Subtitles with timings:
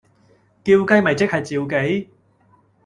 [0.63, 2.07] 叫雞咪即係召妓